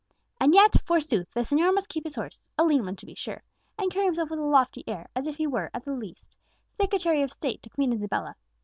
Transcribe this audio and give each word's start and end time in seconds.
And 0.39 0.55
yet, 0.55 0.81
forsooth, 0.83 1.29
the 1.29 1.41
señor 1.41 1.71
must 1.75 1.87
keep 1.87 2.05
his 2.05 2.15
horse 2.15 2.41
(a 2.57 2.63
lean 2.63 2.83
one, 2.85 2.95
to 2.95 3.05
be 3.05 3.13
sure), 3.13 3.43
and 3.77 3.91
carry 3.91 4.05
himself 4.05 4.31
with 4.31 4.39
a 4.39 4.43
lofty 4.43 4.83
air, 4.87 5.05
as 5.15 5.27
if 5.27 5.35
he 5.35 5.45
were, 5.45 5.69
at 5.75 5.85
the 5.85 5.91
least, 5.93 6.35
Secretary 6.75 7.21
of 7.21 7.31
State 7.31 7.61
to 7.61 7.69
Queen 7.69 7.93
Isabella! 7.93 8.35